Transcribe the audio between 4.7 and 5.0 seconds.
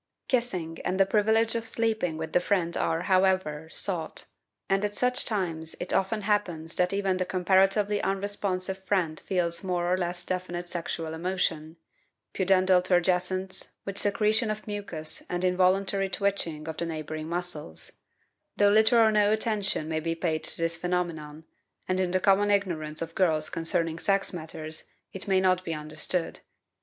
at